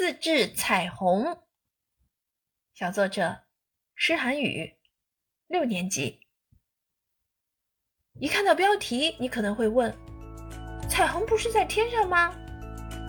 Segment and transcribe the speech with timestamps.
[0.00, 1.36] 自制彩虹。
[2.72, 3.40] 小作者
[3.94, 4.78] 施涵宇，
[5.46, 6.20] 六年级。
[8.18, 9.94] 一看到标题，你可能会问：
[10.88, 12.34] 彩虹不是在天上吗？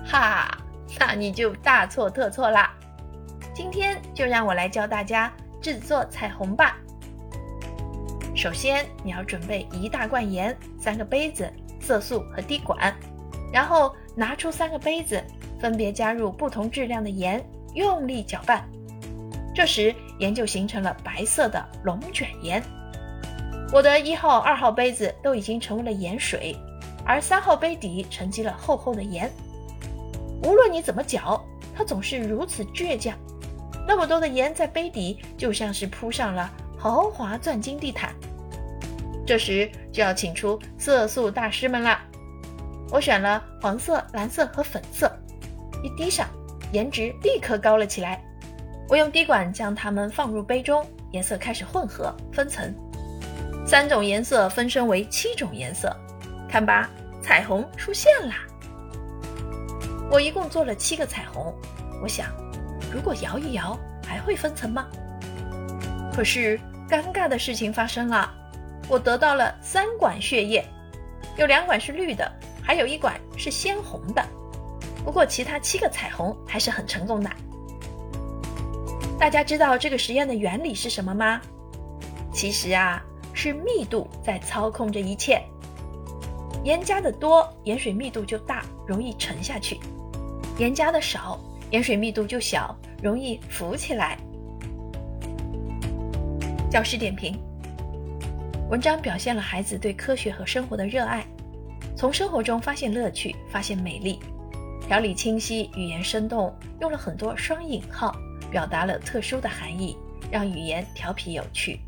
[0.06, 0.52] 哈，
[1.00, 2.78] 那你就大错特错啦！
[3.56, 6.78] 今天就让我来教大家制作彩虹吧。
[8.36, 11.50] 首先，你要准备一大罐盐、三个杯子、
[11.80, 12.94] 色素和滴管，
[13.54, 15.24] 然后拿出三个杯子。
[15.62, 18.68] 分别加入不同质量的盐，用力搅拌。
[19.54, 22.62] 这时，盐就形成了白色的龙卷盐。
[23.72, 26.56] 我的一号、二号杯子都已经成为了盐水，
[27.06, 29.32] 而三号杯底沉积了厚厚的盐。
[30.44, 31.42] 无论你怎么搅，
[31.76, 33.16] 它总是如此倔强。
[33.88, 38.14] 那么多的盐在杯底，就像是铺上了豪华钻金地毯。
[39.26, 42.02] 这时就要请出色素大师们啦！
[42.92, 45.12] 我选了黄色、蓝色和粉色。
[45.84, 46.28] 一滴上，
[46.72, 48.24] 颜值立刻高了起来。
[48.88, 52.74] 我用滴管将它们放入杯中，颜色开始混合分层，
[53.66, 55.96] 三种颜色分身为七种颜色。
[56.50, 56.90] 看吧，
[57.22, 58.36] 彩虹出现啦！
[60.10, 61.54] 我一共做了七个彩虹。
[62.04, 62.28] 我想，
[62.94, 64.86] 如果摇一摇，还会分层吗？
[66.14, 68.30] 可是尴尬的事情发生了，
[68.90, 70.66] 我得到了三管血液，
[71.38, 72.30] 有两管是绿的，
[72.62, 74.22] 还有一管是鲜红的。
[75.04, 77.30] 不过，其他七个彩虹还是很成功的。
[79.20, 81.42] 大家知道这个实验的原理是什么吗？
[82.34, 85.42] 其实啊，是密度在操控着一切。
[86.64, 89.78] 盐加的多，盐水密度就大，容易沉下去；
[90.58, 91.40] 盐加的少，
[91.72, 94.18] 盐水密度就小，容易浮起来。
[96.70, 97.38] 教师点评：
[98.70, 101.26] 文章表现了孩子对科学和生活的热爱，
[101.96, 104.20] 从生活中发现乐趣，发现美丽。
[104.88, 108.14] 条理清晰，语言生动，用了很多双引号，
[108.52, 109.96] 表达了特殊的含义，
[110.30, 111.80] 让语言调皮有趣。